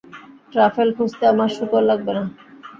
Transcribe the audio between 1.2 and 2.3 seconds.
আমার শূকর লাগবে না।